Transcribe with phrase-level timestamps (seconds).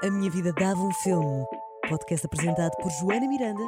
[0.00, 1.44] A Minha Vida Dava um Filme.
[1.88, 3.64] Podcast apresentado por Joana Miranda.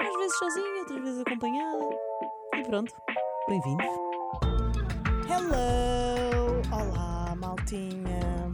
[0.00, 1.84] Às vezes sozinha, outras vezes acompanhada.
[2.56, 2.92] E pronto,
[3.48, 3.86] bem-vindos.
[5.30, 6.62] Hello!
[6.72, 8.50] Olá, maltinha!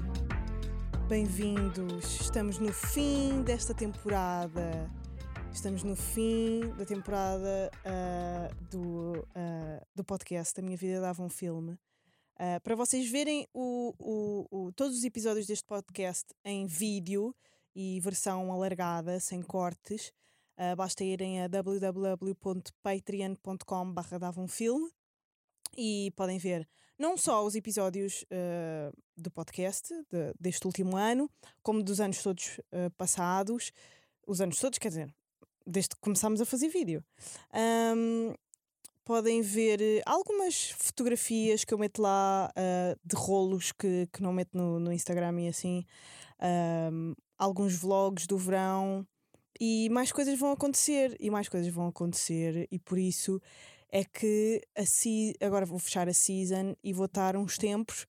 [1.09, 2.21] Bem-vindos!
[2.21, 4.91] Estamos no fim desta temporada.
[5.51, 11.31] Estamos no fim da temporada uh, do, uh, do podcast A Minha Vida Dava um
[11.31, 11.73] Filme.
[12.39, 13.68] Uh, para vocês verem o,
[13.99, 17.35] o, o, todos os episódios deste podcast em vídeo
[17.75, 20.13] e versão alargada, sem cortes,
[20.59, 24.19] uh, basta irem a www.patreon.com barra
[25.77, 26.67] e podem ver
[26.99, 31.31] não só os episódios uh, do podcast de, deste último ano,
[31.63, 32.61] como dos anos todos
[32.97, 33.73] passados,
[34.27, 35.15] os anos todos, quer dizer,
[35.67, 37.05] desde que começámos a fazer vídeo.
[37.55, 38.35] Um,
[39.09, 44.35] podem ver eh, algumas fotografias que eu meto lá uh, de rolos que, que não
[44.35, 45.87] meto no, no Instagram e assim,
[46.93, 49.09] um, alguns vlogs do verão
[49.59, 53.41] e mais coisas vão acontecer e mais coisas vão acontecer e por isso
[53.91, 58.07] é que assim agora vou fechar a season e vou estar uns tempos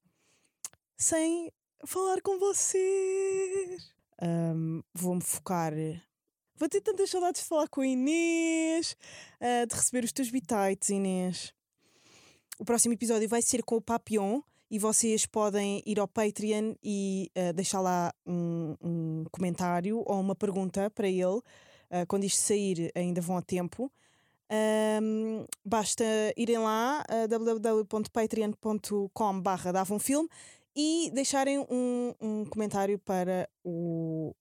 [0.97, 1.49] sem
[1.85, 3.89] falar com vocês.
[4.21, 5.71] Um, Vou-me focar
[6.59, 8.97] Vou ter tantas saudades de falar com a Inês,
[9.39, 11.53] uh, de receber os teus bitites, Inês.
[12.59, 17.31] O próximo episódio vai ser com o Papillon e vocês podem ir ao Patreon e
[17.37, 21.23] uh, deixar lá um, um, comentário ou uma pergunta para ele.
[21.23, 23.89] Uh, quando isto sair, ainda vão a tempo.
[25.01, 26.03] Um, basta
[26.35, 29.71] irem lá a www.patreon.com barra
[30.75, 34.35] e deixarem um, um comentário para o,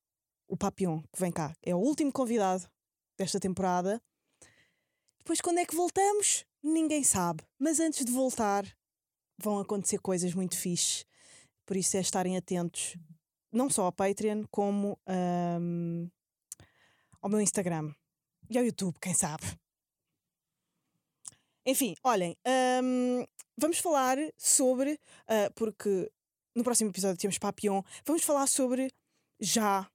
[0.48, 1.54] o Papillon, que vem cá.
[1.62, 2.68] É o último convidado
[3.16, 4.02] desta temporada.
[5.18, 6.44] Depois, quando é que voltamos?
[6.62, 7.44] Ninguém sabe.
[7.58, 8.64] Mas antes de voltar,
[9.38, 11.05] vão acontecer coisas muito fixes.
[11.66, 12.96] Por isso é estarem atentos,
[13.52, 14.98] não só ao Patreon, como
[15.60, 16.08] um,
[17.20, 17.92] ao meu Instagram
[18.48, 19.44] e ao YouTube, quem sabe.
[21.67, 22.34] Enfim, olhem,
[22.83, 23.27] um,
[23.58, 26.11] vamos falar sobre, uh, porque
[26.55, 28.90] no próximo episódio temos Papillon, vamos falar sobre
[29.39, 29.86] já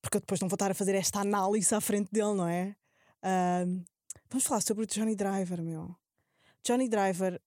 [0.00, 2.76] porque eu depois não vou estar a fazer esta análise à frente dele, não é?
[3.22, 3.84] Uh,
[4.28, 5.94] vamos falar sobre o Johnny Driver, meu.
[6.64, 7.40] Johnny Driver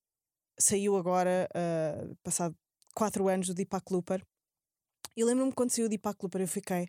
[0.58, 2.56] saiu agora, uh, passado
[2.94, 4.26] 4 anos do Deepak Looper.
[5.16, 6.88] E lembro-me quando saiu o Deepak Looper, eu fiquei.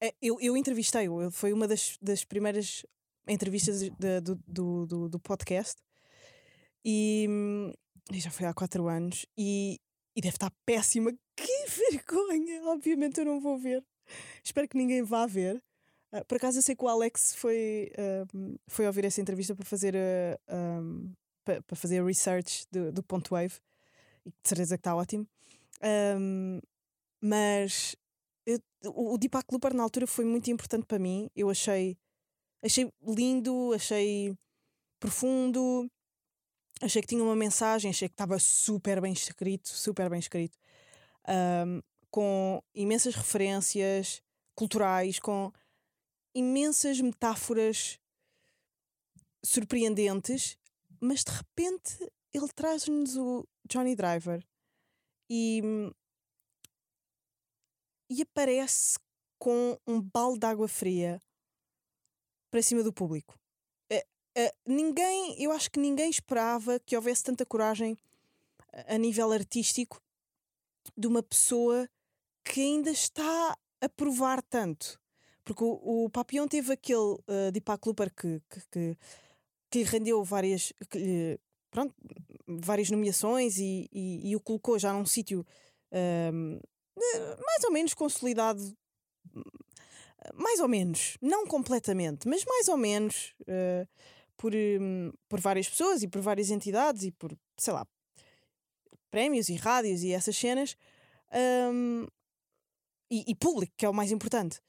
[0.00, 2.84] Eh, eu, eu entrevistei-o, foi uma das, das primeiras
[3.26, 5.80] entrevistas de, do, do, do, do, podcast.
[6.84, 7.26] E,
[8.12, 9.26] e, já foi há 4 anos.
[9.36, 9.80] E,
[10.14, 11.12] e deve estar péssima.
[11.36, 12.62] Que vergonha!
[12.66, 13.84] Obviamente eu não vou ver.
[14.42, 15.62] Espero que ninguém vá ver.
[16.12, 19.64] Uh, por acaso eu sei que o Alex foi, uh, foi ouvir essa entrevista para
[19.64, 21.12] fazer, uh, ah, um,
[21.44, 23.54] para, para fazer a research do, do Ponto Wave
[24.24, 25.26] e de certeza que está ótimo.
[25.82, 26.60] Um,
[27.20, 27.96] mas
[28.46, 31.28] eu, o, o Deepak Looper na altura foi muito importante para mim.
[31.34, 31.96] Eu achei,
[32.62, 34.36] achei lindo, achei
[35.00, 35.90] profundo,
[36.80, 40.56] achei que tinha uma mensagem, achei que estava super bem escrito, super bem escrito.
[41.28, 41.80] Um,
[42.14, 44.22] com imensas referências
[44.54, 45.52] culturais, com
[46.32, 47.98] imensas metáforas
[49.44, 50.56] surpreendentes,
[51.00, 54.46] mas de repente ele traz-nos o Johnny Driver
[55.28, 55.60] e,
[58.08, 58.96] e aparece
[59.36, 61.20] com um balde de água fria
[62.48, 63.36] para cima do público.
[63.90, 67.98] Uh, ninguém, eu acho que ninguém esperava que houvesse tanta coragem
[68.86, 70.00] a nível artístico
[70.96, 71.88] de uma pessoa
[72.44, 75.00] que ainda está a provar tanto.
[75.44, 78.98] Porque o, o Papillon teve aquele uh, Deepak Looper que, que, que,
[79.70, 81.38] que lhe rendeu várias, lhe,
[81.70, 81.94] pronto,
[82.46, 85.46] várias nomeações e, e, e, o colocou já num sítio
[85.92, 86.60] uh,
[87.44, 88.74] mais ou menos consolidado.
[90.32, 93.86] Mais ou menos, não completamente, mas mais ou menos uh,
[94.38, 97.86] por, um, por várias pessoas e por várias entidades e por, sei lá,
[99.10, 100.76] prémios e rádios e essas cenas.
[101.70, 102.06] Um,
[103.14, 104.60] e, e público, que é o mais importante.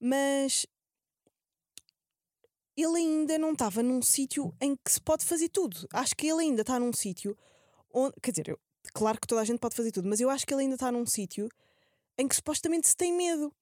[0.00, 0.66] Mas
[2.74, 5.86] ele ainda não estava num sítio em que se pode fazer tudo.
[5.92, 7.36] Acho que ele ainda está num sítio
[7.92, 8.14] onde.
[8.22, 8.58] Quer dizer, eu,
[8.94, 10.90] claro que toda a gente pode fazer tudo, mas eu acho que ele ainda está
[10.90, 11.48] num sítio
[12.16, 13.52] em que supostamente se tem medo.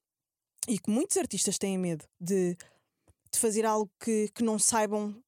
[0.67, 2.55] E que muitos artistas têm medo de,
[3.31, 5.21] de fazer algo que, que não saibam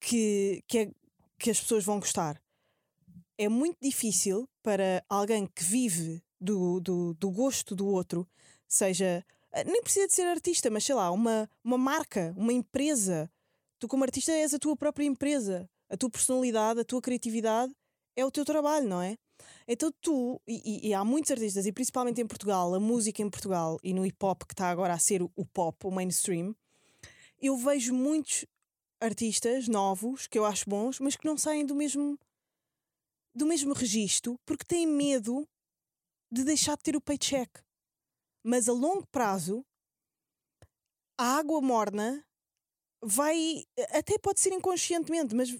[0.00, 0.90] que, que, é,
[1.38, 2.40] que as pessoas vão gostar.
[3.36, 8.26] É muito difícil para alguém que vive do, do, do gosto do outro,
[8.66, 9.24] seja.
[9.52, 13.30] Eh, nem precisa de ser artista, mas sei lá, uma, uma marca, uma empresa.
[13.78, 15.68] Tu, como artista, és a tua própria empresa.
[15.88, 17.72] A tua personalidade, a tua criatividade
[18.16, 19.16] é o teu trabalho, não é?
[19.66, 23.78] Então tu, e, e há muitos artistas, e principalmente em Portugal, a música em Portugal
[23.82, 26.54] e no hip hop que está agora a ser o, pop, o mainstream,
[27.40, 28.44] eu vejo muitos
[29.00, 32.18] artistas novos que eu acho bons, mas que não saem do mesmo
[33.34, 35.48] do mesmo registro porque têm medo
[36.32, 37.60] de deixar de ter o paycheck.
[38.42, 39.64] Mas a longo prazo,
[41.18, 42.24] a água morna
[43.00, 43.64] vai.
[43.90, 45.54] Até pode ser inconscientemente, mas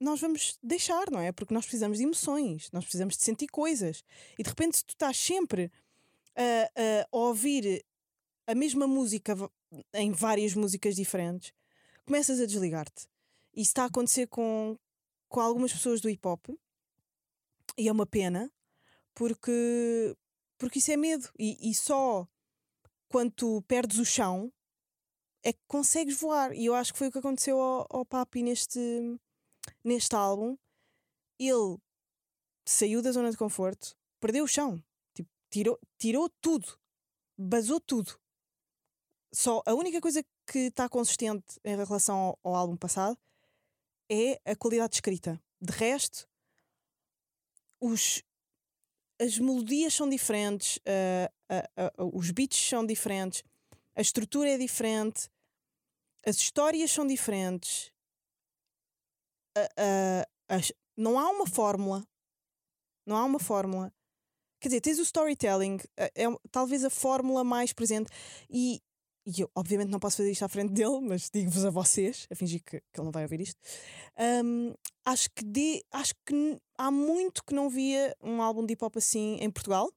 [0.00, 1.30] nós vamos deixar, não é?
[1.30, 4.02] Porque nós precisamos de emoções, nós precisamos de sentir coisas.
[4.38, 5.70] E de repente, se tu estás sempre
[6.34, 7.84] a, a ouvir
[8.46, 9.36] a mesma música
[9.92, 11.52] em várias músicas diferentes,
[12.04, 13.06] começas a desligar-te.
[13.52, 14.78] Isso está a acontecer com,
[15.28, 16.48] com algumas pessoas do hip hop,
[17.76, 18.50] e é uma pena,
[19.14, 20.16] porque,
[20.58, 21.30] porque isso é medo.
[21.38, 22.26] E, e só
[23.08, 24.52] quando tu perdes o chão
[25.42, 26.52] é que consegues voar.
[26.52, 28.80] E eu acho que foi o que aconteceu ao, ao Papi neste,
[29.84, 30.56] neste álbum.
[31.38, 31.78] Ele
[32.66, 34.82] saiu da zona de conforto, perdeu o chão,
[35.14, 36.78] tipo, tirou, tirou tudo,
[37.36, 38.18] basou tudo.
[39.32, 43.18] Só a única coisa que está consistente em relação ao, ao álbum passado
[44.10, 45.42] é a qualidade de escrita.
[45.60, 46.28] De resto,
[47.80, 48.22] os,
[49.24, 53.42] as melodias são diferentes, uh, uh, os beats são diferentes,
[53.94, 55.30] a estrutura é diferente,
[56.26, 57.92] as histórias são diferentes.
[60.48, 62.04] As, não há uma fórmula.
[63.06, 63.92] Não há uma fórmula.
[64.60, 68.10] Quer dizer, tens o storytelling, é talvez a fórmula mais presente.
[68.48, 68.82] E,
[69.26, 72.34] e eu, obviamente, não posso fazer isto à frente dele, mas digo-vos a vocês, a
[72.34, 73.58] fingir que, que ele não vai ouvir isto.
[74.44, 74.74] Um,
[75.04, 78.96] acho que de, acho que há muito que não via um álbum de hip hop
[78.96, 79.90] assim em Portugal.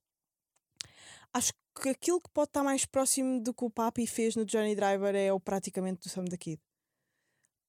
[1.33, 1.51] Acho
[1.81, 5.13] que aquilo que pode estar mais próximo do que o Papi fez no Johnny Driver
[5.13, 6.61] é o praticamente do Sam da Kid.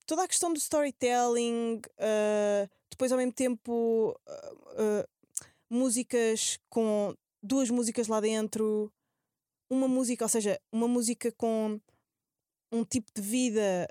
[0.07, 5.09] Toda a questão do storytelling, uh, depois ao mesmo tempo uh, uh,
[5.69, 8.91] músicas com duas músicas lá dentro,
[9.71, 11.81] uma música, ou seja, uma música com
[12.73, 13.89] um tipo de vida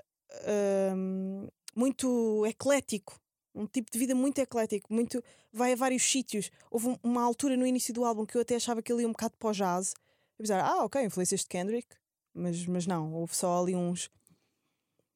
[1.74, 3.18] muito eclético,
[3.54, 5.22] um tipo de vida muito eclético, muito
[5.52, 6.50] vai a vários sítios.
[6.70, 9.12] Houve uma altura no início do álbum que eu até achava que ele ia um
[9.12, 9.94] bocado para o jazz.
[10.36, 11.88] Pensava, ah, ok, influências de Kendrick,
[12.32, 14.08] mas, mas não, houve só ali uns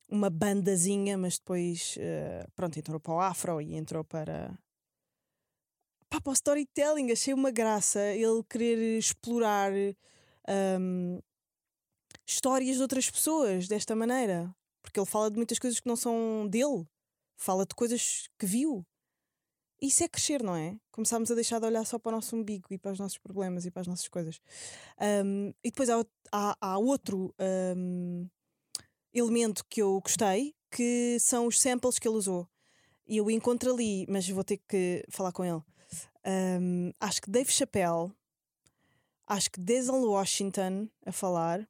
[0.09, 4.59] uma bandazinha, mas depois uh, pronto, entrou para o afro e entrou para
[6.11, 9.73] pá, para o storytelling, achei uma graça ele querer explorar
[10.49, 11.21] um,
[12.27, 16.47] histórias de outras pessoas desta maneira, porque ele fala de muitas coisas que não são
[16.49, 16.87] dele
[17.43, 18.87] fala de coisas que viu.
[19.81, 20.79] Isso é crescer, não é?
[20.93, 23.67] Começámos a deixar de olhar só para o nosso umbigo e para os nossos problemas
[23.67, 24.41] e para as nossas coisas.
[25.25, 27.35] Um, e depois há, há, há outro
[27.77, 28.29] um,
[29.13, 32.49] elemento que eu gostei, que são os samples que ele usou.
[33.09, 35.61] E eu encontro ali, mas vou ter que falar com ele.
[36.25, 38.13] Um, acho que Dave Chappelle,
[39.27, 41.69] acho que Denzel Washington a falar,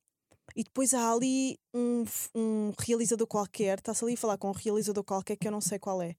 [0.55, 2.05] e depois há ali um,
[2.35, 5.79] um realizador qualquer, está-se ali a falar com um realizador qualquer que eu não sei
[5.79, 6.17] qual é.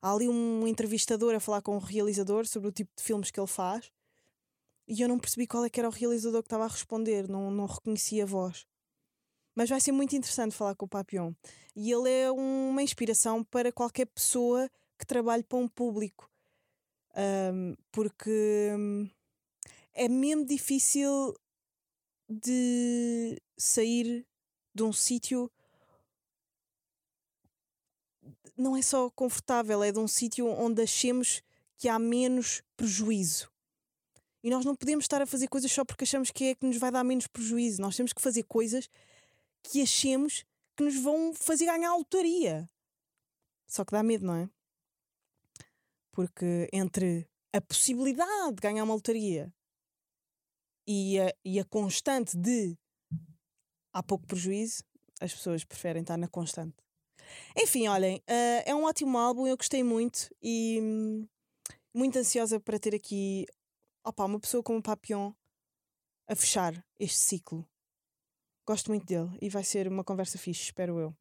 [0.00, 3.40] Há ali um entrevistador a falar com um realizador sobre o tipo de filmes que
[3.40, 3.90] ele faz
[4.86, 7.50] e eu não percebi qual é que era o realizador que estava a responder, não,
[7.50, 8.66] não reconheci a voz.
[9.54, 11.32] Mas vai ser muito interessante falar com o Papillon.
[11.76, 14.68] E ele é uma inspiração para qualquer pessoa
[14.98, 16.30] que trabalhe para um público.
[17.14, 19.10] Um, porque hum,
[19.94, 21.34] é mesmo difícil
[22.28, 24.26] de sair
[24.74, 25.50] de um sítio
[28.56, 31.42] não é só confortável, é de um sítio onde achemos
[31.76, 33.50] que há menos prejuízo.
[34.42, 36.76] E nós não podemos estar a fazer coisas só porque achamos que é que nos
[36.76, 37.80] vai dar menos prejuízo.
[37.80, 38.88] Nós temos que fazer coisas
[39.62, 40.44] que achemos
[40.76, 42.68] que nos vão fazer ganhar a lotaria.
[43.66, 44.50] Só que dá medo, não é?
[46.10, 49.52] Porque entre a possibilidade de ganhar uma lotaria
[50.86, 52.76] e a, e a constante de
[53.92, 54.82] há pouco prejuízo,
[55.20, 56.76] as pessoas preferem estar na constante.
[57.56, 61.28] Enfim, olhem, uh, é um ótimo álbum, eu gostei muito e hum,
[61.94, 63.46] muito ansiosa para ter aqui
[64.04, 65.32] opa, uma pessoa como o Papillon
[66.28, 67.68] a fechar este ciclo.
[68.66, 71.16] Gosto muito dele e vai ser uma conversa fixe, espero eu.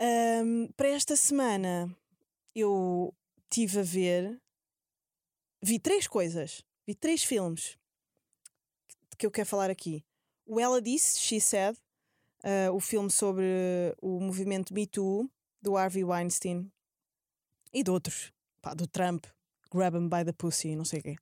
[0.00, 1.94] Um, para esta semana
[2.54, 3.14] eu
[3.50, 4.40] tive a ver,
[5.62, 7.77] vi três coisas, vi três filmes
[9.18, 10.04] que eu quero falar aqui.
[10.46, 11.76] O Ela Disse, She Said,
[12.44, 13.44] uh, o filme sobre
[14.00, 15.28] o movimento Me Too,
[15.60, 16.70] do Harvey Weinstein
[17.72, 18.32] e de outros,
[18.62, 19.26] pá, do Trump,
[19.70, 21.16] Grab Him by the Pussy, não sei o quê.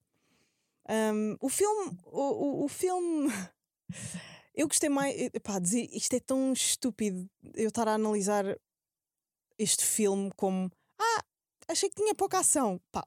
[0.88, 3.28] Um, o filme, o, o, o filme,
[4.54, 8.44] eu gostei mais, eh, pá, dizer isto é tão estúpido eu estar a analisar
[9.58, 10.70] este filme como
[11.68, 12.80] achei que tinha pouca ação.
[12.92, 13.06] Pá,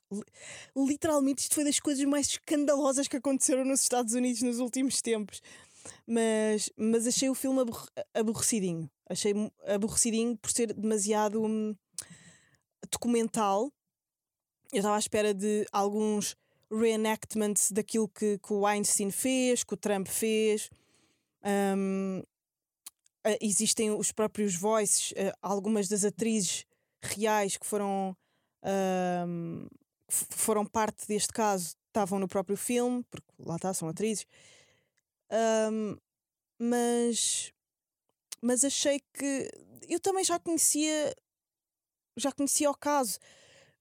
[0.76, 5.42] literalmente isto foi das coisas mais escandalosas que aconteceram nos Estados Unidos nos últimos tempos.
[6.06, 7.62] Mas, mas achei o filme
[8.14, 8.90] aborrecidinho.
[9.08, 9.34] Achei
[9.66, 11.76] aborrecidinho por ser demasiado hum,
[12.92, 13.72] documental.
[14.72, 16.36] Eu estava à espera de alguns
[16.72, 20.70] reenactments daquilo que, que o Einstein fez, que o Trump fez.
[21.44, 22.22] Um,
[23.42, 26.66] existem os próprios voices, algumas das atrizes
[27.02, 28.16] reais que foram,
[29.28, 29.68] um,
[30.10, 34.26] foram parte deste caso estavam no próprio filme, porque lá está, são atrizes.
[35.32, 35.98] Um,
[36.60, 37.54] mas,
[38.42, 39.50] mas achei que
[39.88, 41.16] eu também já conhecia
[42.18, 43.18] já conhecia o caso.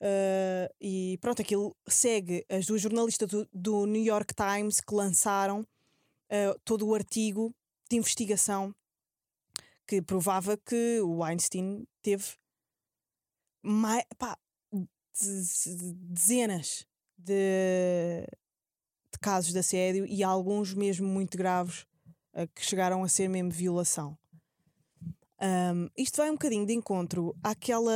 [0.01, 5.63] Uh, e pronto, aquilo segue as duas jornalistas do, do New York Times que lançaram
[5.63, 7.53] uh, todo o artigo
[7.91, 8.73] de investigação
[9.87, 12.25] que provava que o Einstein teve
[13.63, 14.39] mais, pá,
[15.13, 16.87] dezenas
[17.17, 18.25] de,
[19.13, 21.87] de, casos de assédio e alguns mesmo muito graves
[22.35, 24.17] uh, que chegaram a ser mesmo violação.
[25.41, 27.93] Um, isto vai um bocadinho de encontro àquela,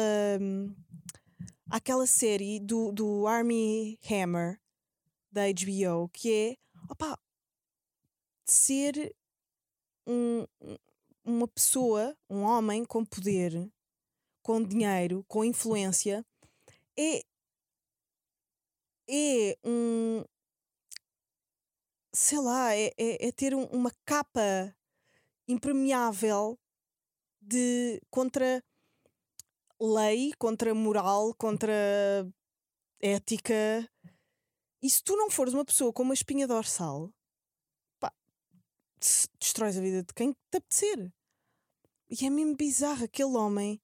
[1.69, 4.61] àquela série do, do Army Hammer
[5.31, 6.57] da HBO que é
[6.89, 7.19] opa,
[8.45, 9.15] ser
[10.07, 10.47] um,
[11.25, 13.71] uma pessoa, um homem com poder,
[14.43, 16.25] com dinheiro, com influência,
[16.99, 17.23] é,
[19.09, 20.25] é um.
[22.15, 24.75] Sei lá, é, é, é ter um, uma capa
[25.49, 26.59] impermeável
[27.41, 28.63] de contra
[29.81, 31.73] lei, contra moral, contra
[33.01, 33.89] ética.
[34.83, 37.11] E se tu não fores uma pessoa com uma espinha dorsal,
[37.99, 38.13] pá,
[39.39, 41.13] destróis a vida de quem te apetecer.
[42.11, 43.81] E é mesmo bizarro aquele homem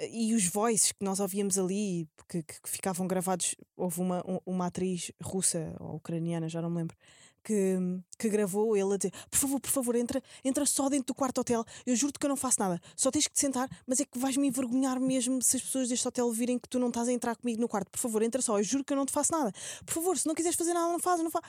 [0.00, 3.54] e os voices que nós ouvíamos ali, que, que ficavam gravados.
[3.76, 6.96] Houve uma, uma atriz russa ou ucraniana, já não me lembro,
[7.42, 7.78] que,
[8.18, 11.40] que gravou ele a dizer: Por favor, por favor, entra, entra só dentro do quarto
[11.40, 11.64] hotel.
[11.86, 12.80] Eu juro-te que eu não faço nada.
[12.94, 16.06] Só tens que te sentar, mas é que vais-me envergonhar mesmo se as pessoas deste
[16.06, 17.90] hotel virem que tu não estás a entrar comigo no quarto.
[17.90, 18.58] Por favor, entra só.
[18.58, 19.52] Eu juro que eu não te faço nada.
[19.84, 21.44] Por favor, se não quiseres fazer nada, não faz, não faz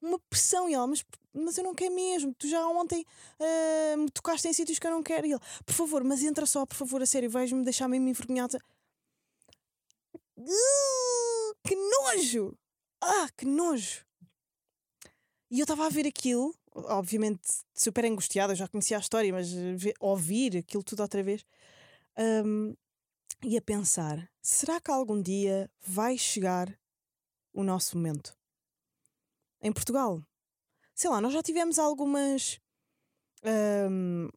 [0.00, 3.04] uma pressão e ela, mas, mas eu não quero mesmo, tu já ontem
[3.38, 6.46] uh, me tocaste em sítios que eu não quero e ele, por favor, mas entra
[6.46, 8.58] só, por favor, a sério, vais-me deixar mesmo envergonhada.
[10.36, 12.56] Uh, que nojo!
[13.02, 14.04] Ah, que nojo!
[15.50, 17.42] E eu estava a ver aquilo, obviamente
[17.74, 21.44] super angustiada, já conhecia a história, mas ver, ouvir aquilo tudo outra vez
[22.44, 22.74] um,
[23.42, 26.72] e a pensar: será que algum dia vai chegar
[27.52, 28.39] o nosso momento?
[29.62, 30.22] Em Portugal.
[30.94, 32.60] Sei lá, nós já tivemos algumas.
[33.44, 34.28] Um,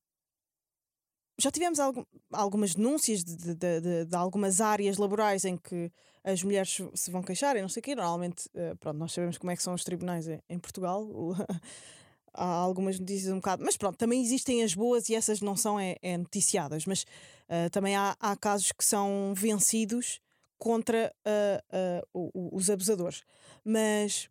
[1.38, 5.92] já tivemos algum, algumas denúncias de, de, de, de, algumas áreas laborais em que
[6.24, 7.96] as mulheres se vão queixar e não sei o quê.
[7.96, 11.06] Normalmente, uh, pronto, nós sabemos como é que são os tribunais em, Portugal.
[12.34, 13.63] há algumas notícias um bocado.
[13.65, 16.86] Mas pronto, também existem as boas e essas não são é, é noticiadas.
[16.86, 20.22] Mas uh, também há, há casos que são vencidos
[20.58, 23.24] contra uh, os abusadores.
[23.65, 24.30] Mas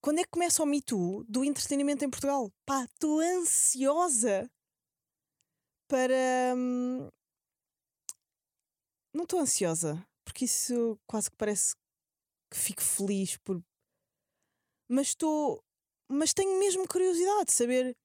[0.00, 2.50] quando é que começa o Me Too do entretenimento em Portugal?
[2.64, 4.50] Pá, estou ansiosa
[5.88, 6.54] para.
[6.56, 7.08] Hum...
[9.12, 11.74] Não estou ansiosa, porque isso quase que parece
[12.50, 13.62] que fico feliz por.
[14.88, 15.62] Mas estou.
[16.10, 17.96] Mas tenho mesmo curiosidade de saber.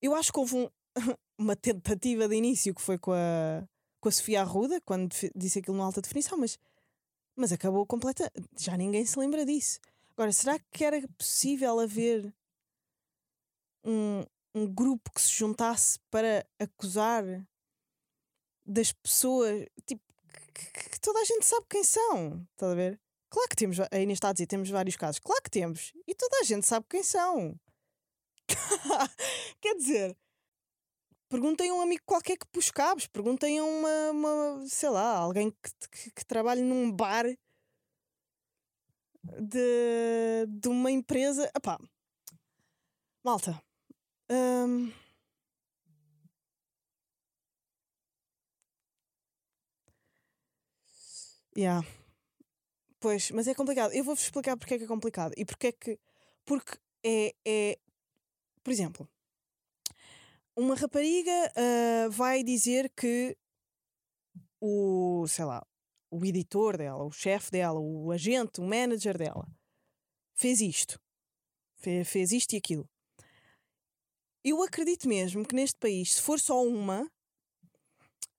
[0.00, 0.70] Eu acho que houve um...
[1.38, 3.66] uma tentativa de início que foi com a,
[4.00, 6.58] com a Sofia Arruda, quando disse aquilo na alta definição, mas,
[7.36, 8.30] mas acabou completa.
[8.58, 9.78] Já ninguém se lembra disso.
[10.16, 12.34] Agora, será que era possível haver
[13.84, 17.22] um, um grupo que se juntasse para acusar
[18.64, 20.02] das pessoas tipo,
[20.54, 22.46] que, que toda a gente sabe quem são?
[22.52, 23.00] Estás a ver?
[23.28, 25.18] Claro que temos, a Inês está a dizer, temos vários casos.
[25.18, 25.92] Claro que temos.
[26.06, 27.54] E toda a gente sabe quem são.
[29.60, 30.16] Quer dizer,
[31.28, 35.50] perguntem a um amigo qualquer que pus cabos, perguntem a uma, uma sei lá, alguém
[35.50, 37.26] que, que, que trabalhe num bar
[39.40, 41.50] de, de uma empresa.
[41.56, 41.78] Epá,
[43.24, 43.60] malta.
[44.30, 44.92] Um,
[51.56, 51.86] yeah.
[53.00, 53.92] Pois, mas é complicado.
[53.92, 55.32] Eu vou-vos explicar porque é que é complicado.
[55.36, 55.98] E porque é que.
[56.44, 57.34] Porque é.
[57.46, 57.78] é
[58.62, 59.08] por exemplo,
[60.56, 63.36] uma rapariga uh, vai dizer que
[64.60, 65.26] o.
[65.28, 65.64] sei lá
[66.10, 69.46] o editor dela, o chefe dela, o agente, o manager dela,
[70.34, 71.00] fez isto,
[71.76, 72.88] fez, isto e aquilo.
[74.44, 77.10] Eu acredito mesmo que neste país, se for só uma,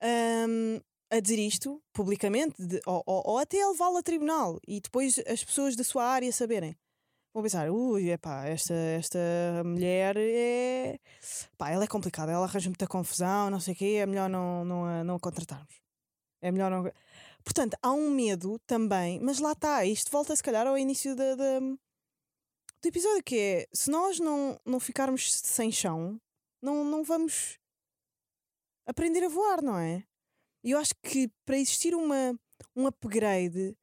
[0.01, 4.79] hum, a dizer isto publicamente, de- ou, ou, ou até a levá-lo a tribunal e
[4.79, 6.77] depois as pessoas da sua área saberem.
[7.33, 9.19] Vão pensar, ui, epá, esta, esta
[9.63, 10.97] mulher é.
[11.57, 14.65] pá, ela é complicada, ela arranja muita confusão, não sei o quê, é melhor não,
[14.65, 15.75] não, a, não a contratarmos.
[16.41, 16.91] É melhor não.
[17.47, 21.79] Portanto, há um medo também, mas lá está, isto volta se calhar ao início do
[22.89, 26.19] episódio, que é se nós não, não ficarmos sem chão,
[26.61, 27.57] não, não vamos
[28.85, 30.03] aprender a voar, não é?
[30.61, 32.37] E eu acho que para existir uma,
[32.75, 33.77] um upgrade,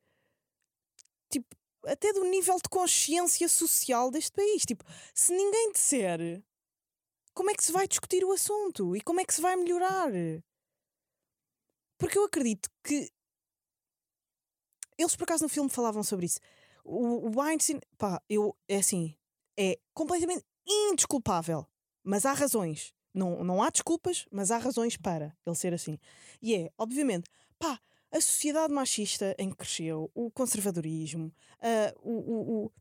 [1.31, 1.57] tipo,
[1.87, 6.45] até do nível de consciência social deste país, tipo, se ninguém disser
[7.33, 10.13] como é que se vai discutir o assunto e como é que se vai melhorar.
[11.97, 13.11] Porque eu acredito que
[14.99, 16.39] eles por acaso no filme falavam sobre isso.
[16.85, 19.15] O, Weinstein, pá, eu, é assim,
[19.57, 21.67] é completamente indesculpável,
[22.03, 22.93] mas há razões.
[23.13, 25.99] Não, não há desculpas, mas há razões para ele ser assim.
[26.43, 32.65] E é, obviamente, pá, a sociedade machista em que cresceu, o conservadorismo, ah, o, o-
[32.67, 32.73] o-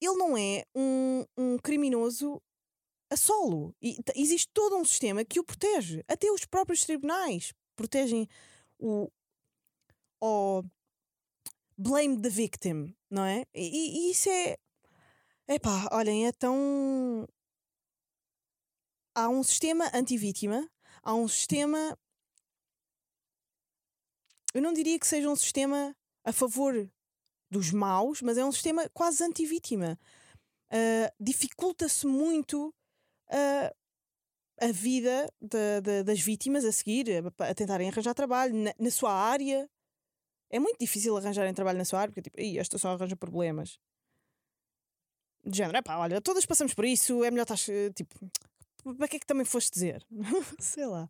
[0.00, 2.40] ele não é um, um criminoso
[3.10, 3.74] a solo.
[3.80, 6.04] E existe todo um sistema que o protege.
[6.08, 8.28] Até os próprios tribunais protegem
[8.78, 9.10] o.
[10.20, 10.62] o
[11.76, 13.44] blame the victim, não é?
[13.54, 14.56] E, e isso é.
[15.48, 17.26] Epá, olhem, é tão.
[19.14, 20.68] Há um sistema anti-vítima,
[21.02, 21.96] há um sistema.
[24.54, 25.94] Eu não diria que seja um sistema
[26.24, 26.90] a favor
[27.50, 29.98] dos maus, mas é um sistema quase anti-vítima.
[30.70, 32.74] Ah, Dificulta-se muito
[33.30, 33.72] ah,
[34.60, 37.06] a vida da- da- das vítimas a seguir,
[37.38, 39.68] a, a tentarem arranjar trabalho na, na sua área.
[40.50, 43.78] É muito difícil arranjarem trabalho na sua área, porque tipo, "Ih, esta só arranja problemas.
[45.44, 47.56] De género, epá, olha, todas passamos por isso, é melhor estar
[47.94, 48.18] tipo,
[48.94, 50.04] para que é que também foste dizer?
[50.60, 51.08] Sei lá.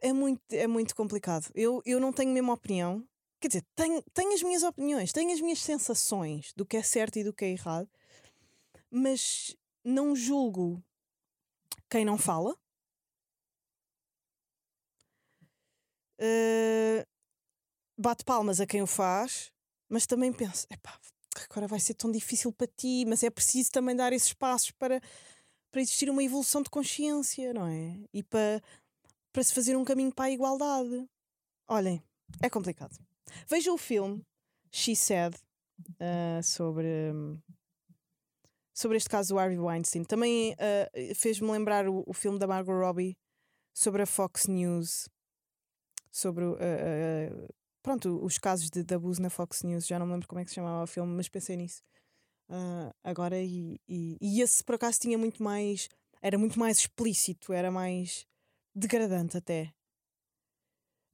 [0.00, 1.50] É muito, é muito complicado.
[1.54, 3.06] Eu, eu não tenho mesmo opinião.
[3.40, 7.18] Quer dizer, tenho, tenho as minhas opiniões, tenho as minhas sensações do que é certo
[7.18, 7.88] e do que é errado,
[8.90, 10.82] mas não julgo
[11.88, 12.56] quem não fala.
[16.18, 17.04] Uh,
[17.96, 19.52] bate palmas a quem o faz,
[19.88, 20.98] mas também penso: epá,
[21.48, 25.00] agora vai ser tão difícil para ti, mas é preciso também dar esses passos para,
[25.70, 27.98] para existir uma evolução de consciência, não é?
[28.12, 28.62] E para,
[29.32, 31.08] para se fazer um caminho para a igualdade.
[31.68, 32.02] Olhem,
[32.42, 32.96] é complicado.
[33.48, 34.24] Vejam o filme
[34.70, 36.86] She Said uh, sobre.
[38.72, 40.04] sobre este caso do Harvey Weinstein.
[40.04, 43.16] Também uh, fez-me lembrar o, o filme da Margot Robbie
[43.74, 45.08] sobre a Fox News,
[46.10, 47.48] sobre uh,
[47.86, 49.86] pronto, os casos de, de abuso na Fox News.
[49.86, 51.82] Já não me lembro como é que se chamava o filme, mas pensei nisso
[52.50, 53.40] uh, agora.
[53.40, 55.88] E, e, e esse por acaso tinha muito mais,
[56.20, 58.26] era muito mais explícito, era mais
[58.74, 59.72] degradante até.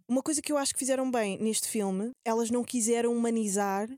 [0.08, 3.88] Uma coisa que eu acho que fizeram bem neste filme, elas não quiseram humanizar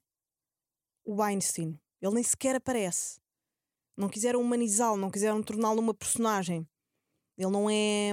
[1.05, 1.79] o Weinstein.
[2.03, 3.19] Ele nem sequer aparece
[3.97, 6.67] não quiseram humanizá-lo, não quiseram torná-lo uma personagem.
[7.39, 8.11] Ele não é.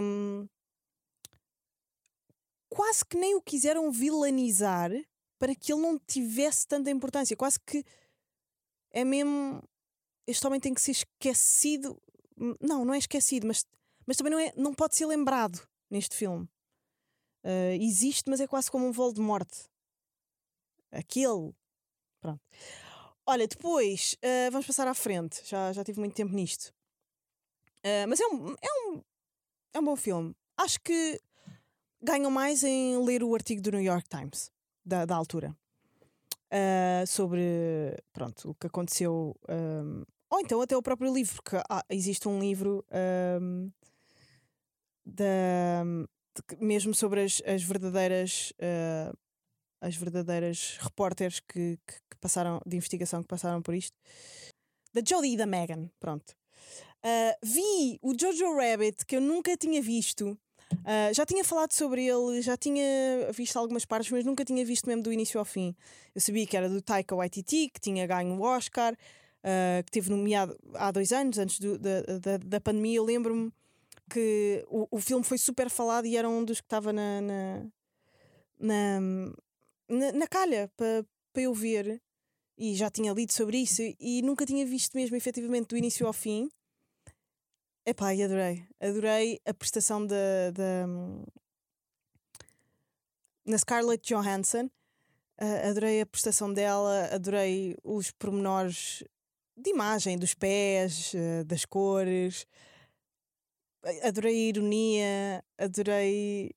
[2.74, 4.90] Quase que nem o quiseram vilanizar
[5.38, 7.36] para que ele não tivesse tanta importância.
[7.36, 7.84] Quase que
[8.92, 9.62] é mesmo.
[10.26, 12.02] Este homem tem que ser esquecido.
[12.38, 13.66] Hum, Não, não é esquecido, mas,
[14.06, 16.48] mas também não, é, não pode ser lembrado neste filme.
[17.44, 19.50] Ah, existe, mas é quase como um Voldemort.
[20.92, 21.54] Aquele.
[22.22, 22.42] Pronto.
[23.26, 25.42] Olha, depois ah, vamos passar à frente.
[25.46, 26.74] Já, já tive muito tempo nisto.
[27.84, 29.04] Ah, mas é um, é, um,
[29.74, 30.34] é um bom filme.
[30.56, 31.20] Acho que
[32.02, 34.52] ganham mais em ler o artigo do New York Times,
[34.86, 35.56] da, da altura.
[36.52, 39.36] Ah, sobre pronto, o que aconteceu.
[39.48, 43.70] ahm, ou então até o próprio livro, porque há- existe um livro ahm,
[45.06, 49.14] da, de mesmo sobre as, as verdadeiras ah,
[49.82, 53.98] as verdadeiras repórteres que, que, que passaram de investigação que passaram por isto
[54.94, 56.36] da Jodie e da Megan pronto
[57.04, 60.38] Ah, vi o Jojo Rabbit que eu nunca tinha visto
[60.84, 62.84] Ah, já tinha falado sobre ele já tinha
[63.34, 65.76] visto algumas partes mas nunca tinha visto mesmo do início ao fim.
[66.16, 68.96] Eu sabia que era do Taika Waititi que tinha ganho o Oscar
[69.44, 72.98] ah, que teve nomeado há dois anos antes do- da, da, da pandemia.
[72.98, 73.52] Eu lembro-me
[74.10, 77.66] que o, o filme foi super falado e era um dos que estava na, na,
[78.60, 79.00] na,
[79.90, 82.02] na, na calha para pa eu ver.
[82.58, 86.14] E já tinha lido sobre isso e nunca tinha visto mesmo efetivamente do início ao
[86.14, 86.50] fim.
[87.86, 88.64] Epá, e adorei.
[88.80, 90.88] Adorei a prestação da, da
[93.46, 94.70] na Scarlett Johansson.
[95.38, 99.04] Ah, adorei a prestação dela, adorei os pormenores
[99.58, 102.46] de imagem, dos pés, ah, das cores.
[104.04, 106.52] Adorei a ironia, adorei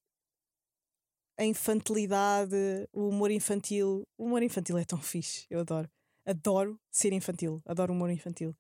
[1.39, 2.55] a infantilidade,
[2.93, 4.07] o humor infantil.
[4.19, 5.91] O humor infantil é tão fixe, eu adoro.
[6.27, 8.55] Adoro ser infantil, adoro humor infantil.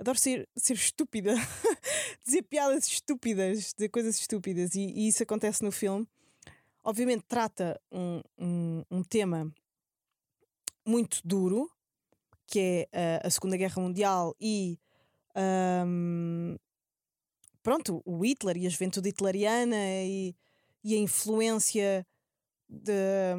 [0.00, 1.34] Adoro ser, ser estúpida,
[2.24, 6.06] dizer piadas estúpidas, dizer coisas estúpidas, e, e, isso acontece no filme.
[6.82, 9.52] Obviamente, trata um, um, um tema
[10.86, 11.70] muito duro,
[12.46, 14.78] que é uh, a Segunda Guerra Mundial e
[15.86, 16.56] um,
[17.62, 20.34] pronto, o Hitler e a juventude hitleriana e,
[20.82, 22.06] e a influência
[22.68, 23.36] da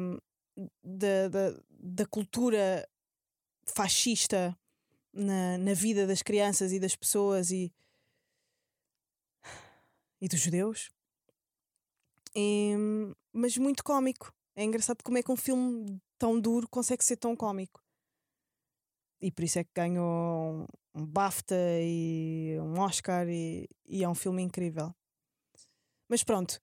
[2.08, 2.88] cultura
[3.66, 4.56] fascista
[5.12, 7.72] na, na vida das crianças e das pessoas e,
[10.20, 10.90] e dos judeus.
[12.34, 12.74] E,
[13.32, 14.32] mas muito cómico.
[14.54, 17.82] É engraçado como é que um filme tão duro consegue ser tão cómico.
[19.20, 24.14] E por isso é que ganhou um BAFTA e um Oscar e, e é um
[24.14, 24.94] filme incrível.
[26.08, 26.60] Mas pronto.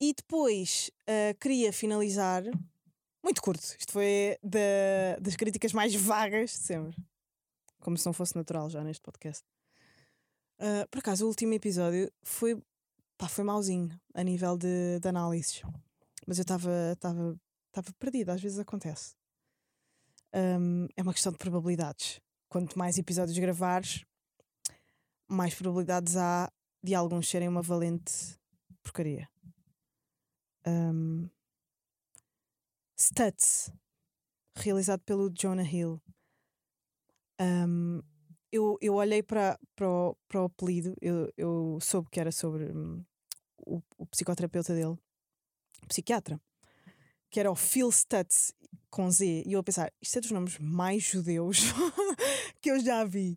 [0.00, 2.44] E depois uh, queria finalizar.
[3.22, 3.62] Muito curto.
[3.78, 6.96] Isto foi da, das críticas mais vagas de sempre.
[7.80, 9.44] Como se não fosse natural já neste podcast.
[10.60, 12.60] Uh, por acaso, o último episódio foi.
[13.18, 15.62] Pá, foi mauzinho a nível de, de análises.
[16.24, 19.16] Mas eu estava perdida, às vezes acontece.
[20.32, 24.04] Um, é uma questão de probabilidades quanto mais episódios gravares,
[25.26, 26.50] mais probabilidades há
[26.82, 28.38] de alguns serem uma valente
[28.82, 29.28] porcaria.
[30.66, 31.28] Um,
[32.96, 33.72] Stutz,
[34.56, 36.00] realizado pelo Jonah Hill.
[37.40, 38.02] Um,
[38.50, 43.04] eu, eu olhei para, para, o, apelido, eu, eu soube que era sobre um,
[43.68, 44.96] o, o psicoterapeuta dele,
[45.86, 46.40] psiquiatra,
[47.30, 48.52] que era o Phil Stutz
[48.90, 51.60] com Z, e eu a pensar, isto é dos nomes mais judeus
[52.60, 53.36] que eu já vi.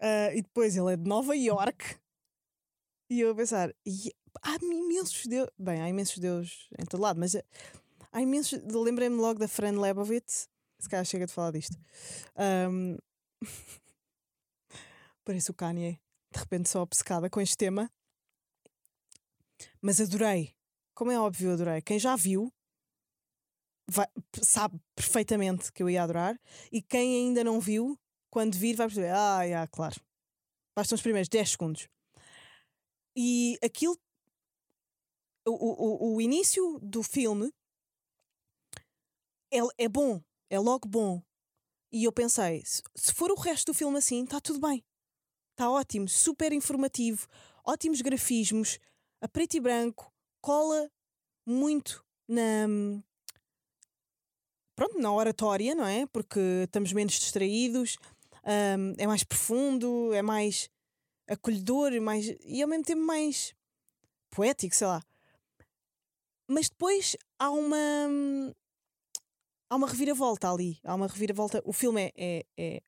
[0.00, 1.98] Uh, e depois ele é de Nova York.
[3.10, 3.74] E eu a pensar,
[4.42, 5.50] há imensos judeus.
[5.58, 7.44] Bem, há imensos judeus em todo lado, mas eh,
[8.12, 8.58] há imensos.
[8.72, 10.48] Lembrei-me logo da Fran Lebowitz.
[10.78, 11.76] Se calhar chega de falar disto.
[12.70, 12.96] Um,
[15.24, 16.00] parece o Kanye,
[16.32, 17.90] de repente só obcecada com este tema.
[19.80, 20.54] Mas adorei.
[20.94, 21.80] Como é óbvio, adorei.
[21.80, 22.52] Quem já viu
[23.88, 24.06] vai,
[24.42, 26.38] sabe perfeitamente que eu ia adorar.
[26.70, 27.98] E quem ainda não viu,
[28.30, 30.00] quando vir, vai perceber: ah, yeah, claro.
[30.74, 31.88] Bastam os primeiros 10 segundos.
[33.16, 33.98] E aquilo.
[35.46, 37.50] O, o, o início do filme
[39.52, 41.22] é, é bom, é logo bom.
[41.92, 44.84] E eu pensei: se, se for o resto do filme assim, está tudo bem.
[45.52, 47.26] Está ótimo, super informativo,
[47.64, 48.78] ótimos grafismos,
[49.20, 50.90] a preto e branco, cola
[51.46, 52.66] muito na,
[54.74, 56.06] pronto, na oratória, não é?
[56.06, 57.96] Porque estamos menos distraídos,
[58.44, 60.70] um, é mais profundo, é mais
[61.28, 63.54] acolhedor mais, e ao mesmo tempo mais
[64.30, 65.02] poético, sei lá.
[66.48, 67.76] Mas depois há uma.
[69.68, 70.80] Há uma reviravolta ali.
[70.82, 71.62] Há uma reviravolta.
[71.64, 72.12] O filme é.
[72.16, 72.82] é, é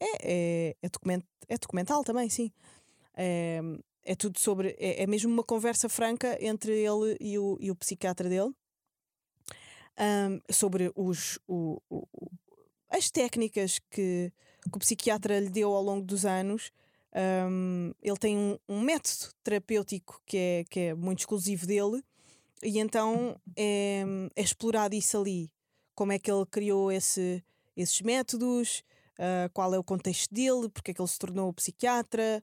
[0.00, 2.50] é, é, é, document, é documental também, sim.
[3.14, 3.60] É,
[4.04, 4.76] é tudo sobre.
[4.78, 8.52] É, é mesmo uma conversa franca entre ele e o, e o psiquiatra dele
[9.98, 12.06] um, sobre os, o, o,
[12.88, 16.70] as técnicas que, que, o psiquiatra lhe deu ao longo dos anos.
[17.14, 22.02] Um, ele tem um, um, método terapêutico que é, que é muito exclusivo dele,
[22.62, 24.02] e então é,
[24.34, 25.50] é explorado isso ali.
[25.94, 27.44] Como é que ele criou esse,
[27.76, 28.82] esses métodos,
[29.18, 32.42] uh, qual é o contexto dele, porque é que ele se tornou psiquiatra,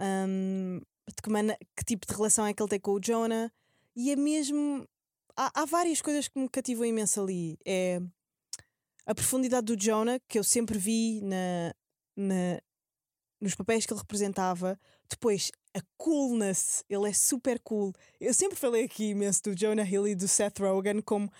[0.00, 3.50] um, de que, que, tipo de relação é que ele tem com o Jonah,
[3.96, 4.86] e é mesmo
[5.36, 7.58] há, há várias coisas que me cativam imenso ali.
[7.64, 8.00] É
[9.06, 11.74] a profundidade do Jonah, que eu sempre vi na,
[12.14, 12.60] na,
[13.40, 14.78] nos papéis que ele representava.
[15.08, 17.94] Depois, a coolness, ele é super cool.
[18.20, 21.32] Eu sempre falei aqui imenso do Jonah Hill e do Seth Rogen como,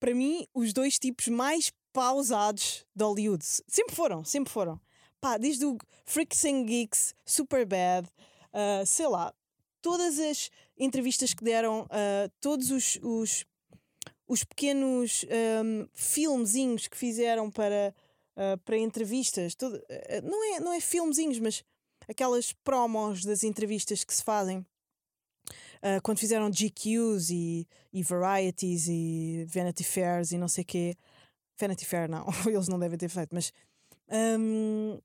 [0.00, 3.44] para mim, os dois tipos mais pausados de Hollywood.
[3.44, 4.80] Sempre foram, sempre foram.
[5.26, 8.08] Pá, desde o Freaks and Geeks, Super Bad,
[8.52, 9.34] uh, sei lá,
[9.82, 13.44] todas as entrevistas que deram, uh, todos os, os,
[14.28, 15.24] os pequenos
[15.64, 17.92] um, filmezinhos que fizeram para,
[18.36, 19.82] uh, para entrevistas, todo,
[20.22, 21.64] não, é, não é filmezinhos, mas
[22.08, 24.58] aquelas promos das entrevistas que se fazem.
[24.58, 30.96] Uh, quando fizeram GQs e, e Varieties e Vanity Fairs e não sei o quê.
[31.58, 33.52] Vanity Fair não, eles não devem ter feito, mas
[34.08, 35.00] um,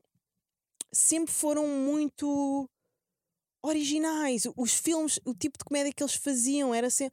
[0.91, 2.69] sempre foram muito
[3.63, 4.43] originais.
[4.56, 7.10] Os filmes, o tipo de comédia que eles faziam era assim,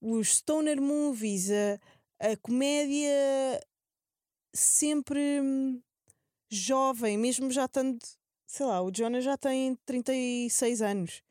[0.00, 3.60] os stoner movies, a, a comédia
[4.52, 5.80] sempre hum,
[6.50, 7.98] jovem, mesmo já estando,
[8.46, 11.22] sei lá, o Jonah já tem 36 anos.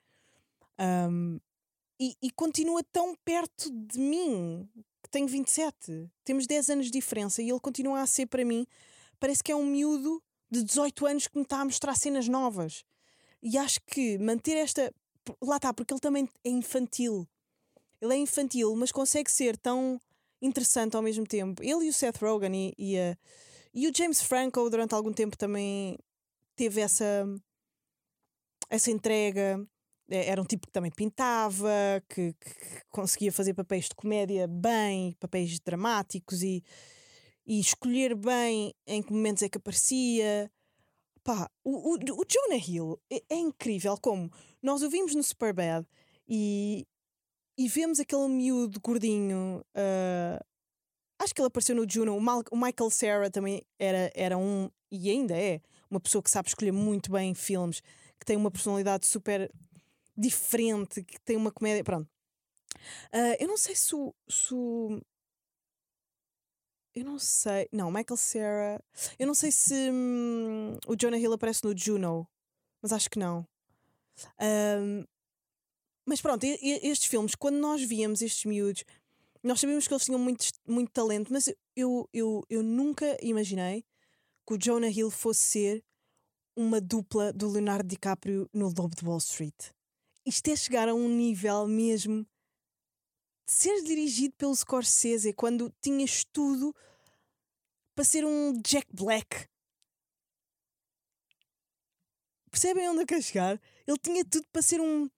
[0.79, 1.39] Um,
[1.99, 4.69] e, e continua tão perto de mim,
[5.03, 6.09] que tenho 27.
[6.23, 8.65] Temos 10 anos de diferença e ele continua a ser para mim.
[9.19, 12.83] Parece que é um miúdo de 18 anos que me está a mostrar cenas novas.
[13.41, 14.93] E acho que manter esta.
[15.41, 17.27] Lá está, porque ele também é infantil.
[18.01, 19.99] Ele é infantil, mas consegue ser tão
[20.41, 21.61] interessante ao mesmo tempo.
[21.61, 23.17] Ele e o Seth Rogen e, e, a,
[23.73, 25.97] e o James Franco durante algum tempo também
[26.55, 27.25] teve essa
[28.69, 29.65] essa entrega.
[30.09, 31.71] É, era um tipo que também pintava,
[32.07, 36.63] que, que conseguia fazer papéis de comédia bem, papéis dramáticos e,
[37.49, 40.51] e escolher bem em que momentos é que aparecia.
[41.23, 44.31] Pá, o, o, o Jonah Hill é, é, incrível como
[44.61, 45.83] nós o vimos no Superbad
[46.27, 46.85] e,
[47.57, 49.65] e vemos aquele miúdo gordinho.
[49.75, 50.45] Uh,
[51.17, 52.15] acho que ele apareceu no Juno.
[52.15, 55.59] O, Mal, o Michael Cera também era, era um, e ainda é,
[55.89, 57.81] uma pessoa que sabe escolher muito bem filmes,
[58.19, 59.51] que tem uma personalidade super
[60.15, 61.83] diferente, que tem uma comédia.
[61.83, 62.07] Pronto.
[63.11, 64.53] Uh, eu não sei se o, se.
[66.99, 67.69] Eu não sei.
[67.71, 68.83] Não, Michael Cera.
[69.17, 72.27] Eu não sei se hum, o Jonah Hill aparece no Juno,
[72.81, 73.47] mas acho que não.
[74.37, 75.05] Um,
[76.05, 78.83] mas pronto, estes filmes, quando nós víamos estes miúdos,
[79.41, 83.85] nós sabíamos que eles tinham muito, muito talento, mas eu, eu, eu nunca imaginei
[84.45, 85.85] que o Jonah Hill fosse ser
[86.53, 89.71] uma dupla do Leonardo DiCaprio no Lobo de Wall Street.
[90.25, 92.27] Isto é chegar a um nível mesmo
[93.47, 96.75] de ser dirigido pelo Scorsese quando tinhas tudo
[97.99, 99.45] para ser um Jack Black.
[102.49, 103.61] Percebem onde eu quero chegar?
[103.85, 105.09] Ele tinha tudo para ser um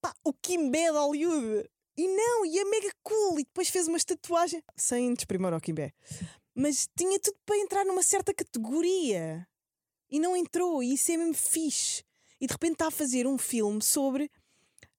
[0.00, 1.70] pá, o Kimbé de Hollywood.
[1.96, 3.38] E não, e é mega cool.
[3.38, 5.92] E depois fez uma tatuagem sem desprimor ao Kimbé.
[6.56, 9.46] Mas tinha tudo para entrar numa certa categoria.
[10.10, 10.82] E não entrou.
[10.82, 12.02] E isso é mesmo fixe.
[12.40, 14.28] E de repente está a fazer um filme sobre.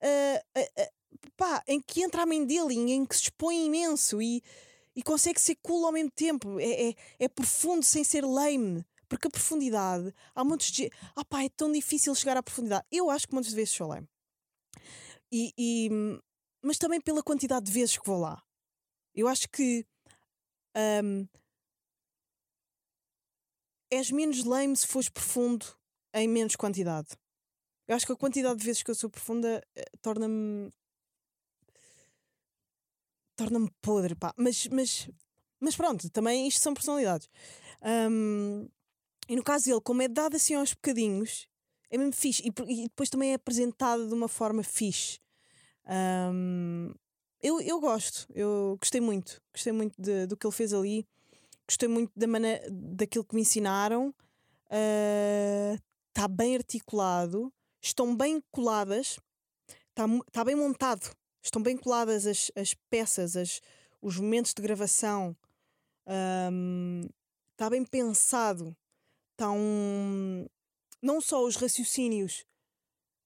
[0.02, 4.42] Uh, uh, uh, pá, em que entra a mãe em que se expõe imenso e,
[4.96, 6.60] e consegue ser cool ao mesmo tempo.
[6.60, 8.86] É, é, é profundo sem ser lame.
[9.08, 10.90] Porque a profundidade, há muitos de.
[11.16, 12.86] Ah pá, é tão difícil chegar à profundidade.
[12.90, 14.08] Eu acho que muitas vezes sou lame.
[15.30, 15.90] E, e,
[16.64, 18.42] mas também pela quantidade de vezes que vou lá.
[19.14, 19.86] Eu acho que
[21.04, 21.28] um,
[23.92, 25.66] és menos lame se fores profundo
[26.14, 27.10] em menos quantidade.
[27.88, 30.72] Eu acho que a quantidade de vezes que eu sou profunda uh, torna-me.
[33.36, 34.34] Torna-me podre, pá.
[34.38, 35.10] Mas, mas,
[35.60, 37.30] mas pronto, também isto são personalidades.
[37.84, 38.68] Um,
[39.28, 41.48] e no caso dele, como é dado assim aos bocadinhos,
[41.90, 42.44] é mesmo fixe.
[42.44, 45.20] E, e depois também é apresentada de uma forma fixe.
[45.88, 46.94] Um,
[47.42, 51.08] eu, eu gosto, eu gostei muito, gostei muito de, do que ele fez ali,
[51.68, 54.14] gostei muito da maneira, daquilo que me ensinaram.
[56.10, 59.20] Está uh, bem articulado, estão bem coladas,
[59.90, 63.62] está tá bem montado, estão bem coladas as, as peças, as,
[64.02, 65.36] os momentos de gravação,
[66.06, 68.76] está um, bem pensado,
[69.32, 70.46] está um,
[71.02, 72.46] não só os raciocínios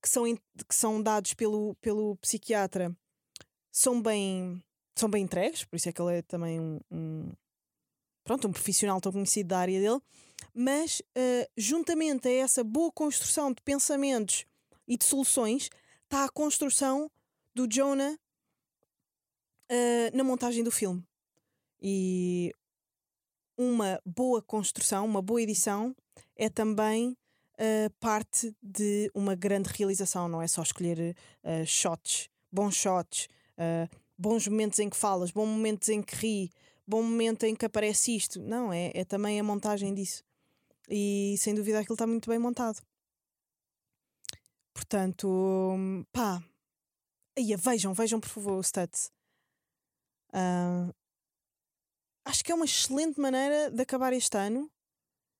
[0.01, 2.95] que são, que são dados pelo, pelo psiquiatra
[3.71, 4.63] são bem,
[4.95, 7.31] são bem entregues, por isso é que ele é também um, um
[8.23, 10.01] pronto, um profissional tão conhecido da área dele,
[10.53, 14.45] mas uh, juntamente a essa boa construção de pensamentos
[14.87, 15.69] e de soluções
[16.03, 17.11] está a construção
[17.55, 18.17] do Jonah
[19.71, 21.03] uh, na montagem do filme.
[21.81, 22.53] E
[23.57, 25.95] uma boa construção, uma boa edição
[26.35, 27.17] é também
[27.53, 33.27] uh, parte de uma grande realização, não é só escolher uh, shots, bons shots,
[34.17, 36.51] bons momentos em que falas, bons momentos em que ri,
[36.85, 38.41] bom momento em que aparece isto.
[38.41, 40.23] Não, é, é também a montagem disso.
[40.89, 42.81] E sem dúvida aquilo está muito bem montado.
[44.73, 45.77] Portanto,
[46.11, 46.43] pá.
[47.37, 49.11] Aí, vejam, vejam por favor o Studs.
[50.29, 50.93] Uh,
[52.25, 54.71] acho que é uma excelente maneira de acabar este ano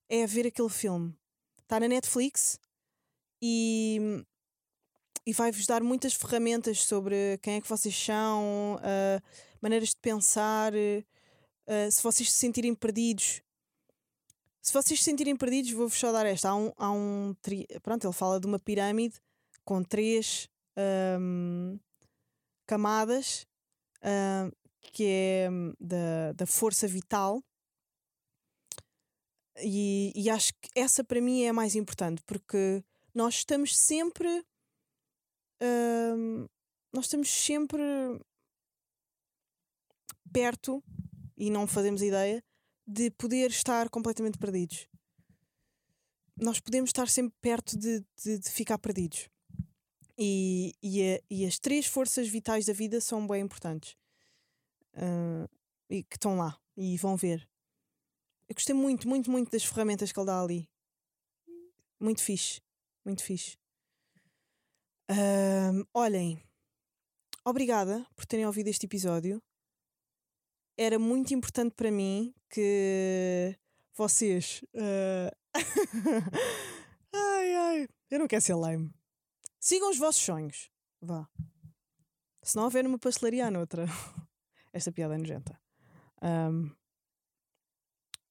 [0.09, 1.15] é ver aquele filme.
[1.61, 2.59] Está na Netflix
[3.41, 4.23] e,
[5.25, 9.21] e vai-vos dar muitas ferramentas sobre quem é que vocês são, uh,
[9.61, 13.41] maneiras de pensar, uh, se vocês se sentirem perdidos.
[14.61, 16.49] Se vocês se sentirem perdidos, vou-vos só dar esta.
[16.49, 17.35] Há um, há um.
[17.83, 19.15] Pronto, ele fala de uma pirâmide
[19.63, 20.49] com três
[21.19, 21.79] um,
[22.65, 23.45] camadas,
[24.01, 24.55] uh,
[24.91, 27.43] que é hum, da, da força vital
[29.61, 32.83] e, e acho que essa para mim é a mais importante, porque
[33.13, 34.45] nós estamos sempre.
[35.61, 36.49] Uh,
[36.91, 37.81] nós estamos sempre
[40.31, 40.83] perto
[41.37, 42.43] e não fazemos ideia
[42.85, 44.87] de poder estar completamente perdidos.
[46.37, 49.29] Nós podemos estar sempre perto de, de, de ficar perdidos.
[50.17, 53.95] E, e, a- e as três forças vitais da vida são bem importantes.
[54.95, 55.47] Ah,
[55.89, 57.47] e que estão lá e vão ver.
[58.47, 60.69] Eu gostei muito, muito, muito das ferramentas que ele dá ali.
[61.99, 62.61] Muito fixe.
[63.03, 63.57] Muito fixe.
[65.09, 66.41] Ahm, olhem,
[67.45, 69.41] obrigada por terem ouvido este episódio.
[70.77, 73.55] Era muito importante para mim que
[73.95, 74.61] vocês.
[74.75, 75.31] ah,
[77.13, 78.91] ai, ai, eu não quero ser lame.
[79.65, 80.69] Sigam os vossos sonhos.
[81.01, 81.27] Vá.
[82.43, 83.85] Se não houver uma pastelaria, há noutra.
[84.71, 85.59] Esta piada é nojenta.
[86.21, 86.69] Ahm,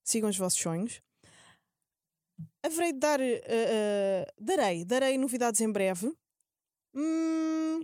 [0.04, 1.02] sigam os vossos sonhos.
[2.62, 3.20] Haverei de dar.
[3.20, 6.16] eh, eh, darei, darei novidades em breve.
[6.94, 7.80] Hum,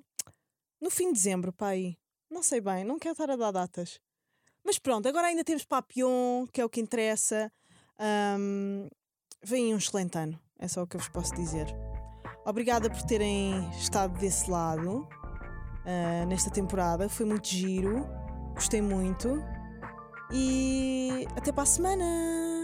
[0.80, 1.98] no fim de dezembro, pai.
[2.30, 4.00] Não sei bem, não quero estar a dar datas.
[4.62, 7.52] Mas pronto, agora ainda temos Papillon, que é o que interessa.
[7.98, 8.86] Ahm,
[9.42, 11.66] vem um excelente ano, é só o que eu vos posso dizer.
[12.44, 15.06] Obrigada por terem estado desse lado
[15.84, 17.08] ah, nesta temporada.
[17.08, 18.06] Foi muito giro,
[18.54, 19.42] gostei muito.
[20.32, 22.59] E até para a semana!